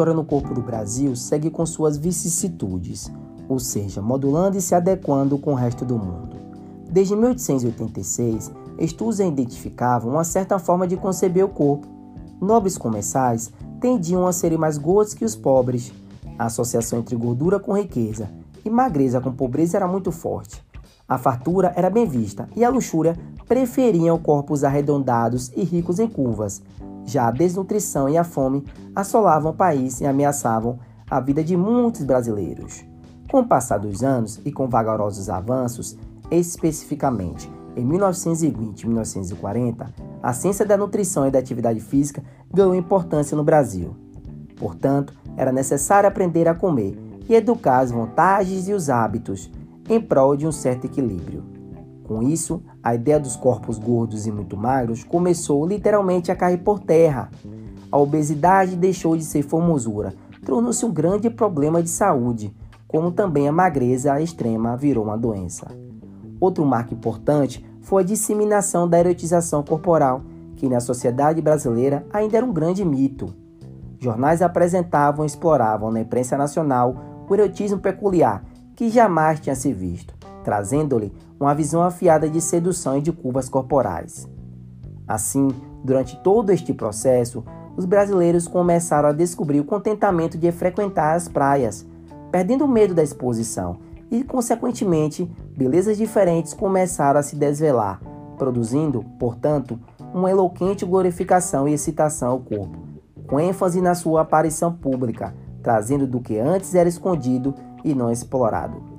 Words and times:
história 0.00 0.14
no 0.14 0.24
corpo 0.24 0.54
do 0.54 0.62
Brasil 0.62 1.14
segue 1.14 1.50
com 1.50 1.66
suas 1.66 1.98
vicissitudes, 1.98 3.12
ou 3.46 3.58
seja, 3.58 4.00
modulando 4.00 4.56
e 4.56 4.60
se 4.62 4.74
adequando 4.74 5.36
com 5.36 5.52
o 5.52 5.54
resto 5.54 5.84
do 5.84 5.98
mundo. 5.98 6.36
Desde 6.90 7.14
1886, 7.14 8.50
estudos 8.78 9.20
identificavam 9.20 10.12
uma 10.12 10.24
certa 10.24 10.58
forma 10.58 10.88
de 10.88 10.96
conceber 10.96 11.44
o 11.44 11.50
corpo. 11.50 11.86
Nobres 12.40 12.78
comensais 12.78 13.52
tendiam 13.78 14.26
a 14.26 14.32
serem 14.32 14.56
mais 14.56 14.78
gordos 14.78 15.12
que 15.12 15.22
os 15.22 15.36
pobres. 15.36 15.92
A 16.38 16.46
associação 16.46 17.00
entre 17.00 17.14
gordura 17.14 17.60
com 17.60 17.76
riqueza 17.76 18.30
e 18.64 18.70
magreza 18.70 19.20
com 19.20 19.30
pobreza 19.30 19.76
era 19.76 19.86
muito 19.86 20.10
forte. 20.10 20.64
A 21.06 21.18
fartura 21.18 21.74
era 21.76 21.90
bem 21.90 22.06
vista 22.06 22.48
e 22.56 22.64
a 22.64 22.70
luxúria 22.70 23.18
preferiam 23.46 24.16
corpos 24.16 24.64
arredondados 24.64 25.52
e 25.54 25.62
ricos 25.62 25.98
em 25.98 26.08
curvas. 26.08 26.62
Já 27.04 27.28
a 27.28 27.30
desnutrição 27.30 28.08
e 28.08 28.16
a 28.16 28.24
fome 28.24 28.64
assolavam 28.94 29.52
o 29.52 29.56
país 29.56 30.00
e 30.00 30.06
ameaçavam 30.06 30.78
a 31.10 31.18
vida 31.20 31.42
de 31.42 31.56
muitos 31.56 32.04
brasileiros. 32.04 32.84
Com 33.30 33.40
o 33.40 33.46
passar 33.46 33.78
dos 33.78 34.02
anos 34.02 34.40
e 34.44 34.52
com 34.52 34.68
vagarosos 34.68 35.28
avanços, 35.28 35.96
especificamente 36.30 37.50
em 37.76 37.84
1920 37.84 38.82
e 38.82 38.86
1940, 38.86 39.94
a 40.22 40.32
ciência 40.32 40.66
da 40.66 40.76
nutrição 40.76 41.26
e 41.26 41.30
da 41.30 41.38
atividade 41.38 41.80
física 41.80 42.22
ganhou 42.52 42.74
importância 42.74 43.36
no 43.36 43.44
Brasil. 43.44 43.96
Portanto, 44.56 45.14
era 45.36 45.52
necessário 45.52 46.08
aprender 46.08 46.46
a 46.48 46.54
comer 46.54 46.98
e 47.28 47.34
educar 47.34 47.78
as 47.78 47.90
vantagens 47.90 48.68
e 48.68 48.72
os 48.72 48.90
hábitos 48.90 49.50
em 49.88 50.00
prol 50.00 50.36
de 50.36 50.46
um 50.46 50.52
certo 50.52 50.84
equilíbrio. 50.84 51.44
Com 52.10 52.24
isso, 52.24 52.60
a 52.82 52.92
ideia 52.92 53.20
dos 53.20 53.36
corpos 53.36 53.78
gordos 53.78 54.26
e 54.26 54.32
muito 54.32 54.56
magros 54.56 55.04
começou 55.04 55.64
literalmente 55.64 56.32
a 56.32 56.34
cair 56.34 56.58
por 56.58 56.80
terra. 56.80 57.30
A 57.88 57.96
obesidade 57.96 58.74
deixou 58.74 59.16
de 59.16 59.22
ser 59.22 59.42
formosura, 59.42 60.12
tornou-se 60.44 60.84
um 60.84 60.90
grande 60.92 61.30
problema 61.30 61.80
de 61.80 61.88
saúde, 61.88 62.52
como 62.88 63.12
também 63.12 63.46
a 63.46 63.52
magreza 63.52 64.20
extrema 64.20 64.76
virou 64.76 65.04
uma 65.04 65.16
doença. 65.16 65.68
Outro 66.40 66.66
marco 66.66 66.94
importante 66.94 67.64
foi 67.80 68.02
a 68.02 68.06
disseminação 68.06 68.88
da 68.88 68.98
erotização 68.98 69.62
corporal, 69.62 70.20
que 70.56 70.68
na 70.68 70.80
sociedade 70.80 71.40
brasileira 71.40 72.04
ainda 72.12 72.38
era 72.38 72.44
um 72.44 72.52
grande 72.52 72.84
mito. 72.84 73.32
Jornais 74.00 74.42
apresentavam 74.42 75.24
e 75.24 75.28
exploravam 75.28 75.92
na 75.92 76.00
imprensa 76.00 76.36
nacional 76.36 77.24
o 77.28 77.32
erotismo 77.32 77.78
peculiar 77.78 78.44
que 78.74 78.88
jamais 78.88 79.38
tinha 79.38 79.54
se 79.54 79.72
visto, 79.72 80.12
trazendo-lhe 80.42 81.12
uma 81.38 81.54
visão 81.54 81.82
afiada 81.82 82.28
de 82.28 82.40
sedução 82.40 82.98
e 82.98 83.02
de 83.02 83.12
curvas 83.12 83.48
corporais. 83.48 84.28
Assim, 85.06 85.48
durante 85.82 86.16
todo 86.22 86.50
este 86.50 86.72
processo, 86.72 87.44
os 87.76 87.84
brasileiros 87.84 88.46
começaram 88.46 89.08
a 89.08 89.12
descobrir 89.12 89.60
o 89.60 89.64
contentamento 89.64 90.36
de 90.36 90.50
frequentar 90.52 91.14
as 91.14 91.28
praias, 91.28 91.86
perdendo 92.30 92.64
o 92.64 92.68
medo 92.68 92.94
da 92.94 93.02
exposição 93.02 93.78
e, 94.10 94.24
consequentemente, 94.24 95.30
belezas 95.56 95.96
diferentes 95.96 96.52
começaram 96.52 97.20
a 97.20 97.22
se 97.22 97.36
desvelar, 97.36 98.00
produzindo, 98.36 99.04
portanto, 99.18 99.78
uma 100.12 100.30
eloquente 100.30 100.84
glorificação 100.84 101.68
e 101.68 101.72
excitação 101.72 102.30
ao 102.30 102.40
corpo, 102.40 102.78
com 103.26 103.38
ênfase 103.38 103.80
na 103.80 103.94
sua 103.94 104.22
aparição 104.22 104.72
pública, 104.72 105.34
trazendo 105.62 106.06
do 106.06 106.20
que 106.20 106.38
antes 106.38 106.74
era 106.74 106.88
escondido 106.88 107.54
e 107.84 107.94
não 107.94 108.10
explorado. 108.10 108.89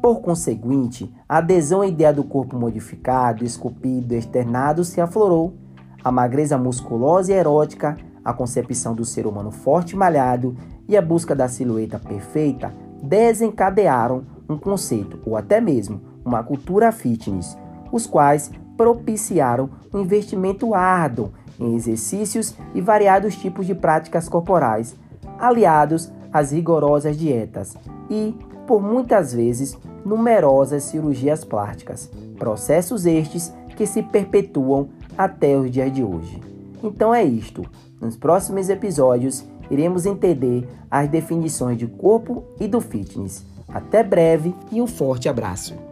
Por 0.00 0.22
conseguinte, 0.22 1.12
a 1.28 1.38
adesão 1.38 1.82
à 1.82 1.86
ideia 1.86 2.12
do 2.12 2.24
corpo 2.24 2.56
modificado, 2.56 3.44
esculpido, 3.44 4.14
externado 4.14 4.82
se 4.82 4.98
aflorou. 5.00 5.54
A 6.02 6.10
magreza 6.10 6.56
musculosa 6.56 7.32
e 7.32 7.34
erótica, 7.34 7.98
a 8.24 8.32
concepção 8.32 8.94
do 8.94 9.04
ser 9.04 9.26
humano 9.26 9.50
forte 9.50 9.92
e 9.92 9.96
malhado 9.96 10.56
e 10.88 10.96
a 10.96 11.02
busca 11.02 11.34
da 11.34 11.48
silhueta 11.48 11.98
perfeita 11.98 12.72
desencadearam 13.02 14.24
um 14.48 14.56
conceito 14.56 15.20
ou 15.26 15.36
até 15.36 15.60
mesmo 15.60 16.00
uma 16.24 16.42
cultura 16.42 16.90
fitness, 16.92 17.56
os 17.92 18.06
quais 18.06 18.50
propiciaram 18.78 19.68
um 19.92 20.00
investimento 20.00 20.74
árduo 20.74 21.32
em 21.58 21.74
exercícios 21.74 22.54
e 22.74 22.80
variados 22.80 23.36
tipos 23.36 23.66
de 23.66 23.74
práticas 23.74 24.28
corporais, 24.28 24.96
aliados 25.38 26.10
às 26.32 26.52
rigorosas 26.52 27.18
dietas 27.18 27.76
e, 28.08 28.34
por 28.66 28.80
muitas 28.82 29.34
vezes, 29.34 29.76
numerosas 30.04 30.84
cirurgias 30.84 31.44
plásticas, 31.44 32.10
processos 32.38 33.06
estes 33.06 33.52
que 33.76 33.86
se 33.86 34.02
perpetuam 34.02 34.88
até 35.16 35.56
os 35.56 35.70
dias 35.70 35.92
de 35.92 36.02
hoje. 36.02 36.40
Então 36.82 37.14
é 37.14 37.22
isto. 37.22 37.64
Nos 38.00 38.16
próximos 38.16 38.68
episódios 38.68 39.44
iremos 39.70 40.06
entender 40.06 40.68
as 40.90 41.08
definições 41.08 41.78
de 41.78 41.86
corpo 41.86 42.44
e 42.58 42.66
do 42.66 42.80
fitness. 42.80 43.44
Até 43.68 44.02
breve 44.02 44.54
e 44.72 44.80
um 44.80 44.86
forte 44.86 45.28
abraço. 45.28 45.89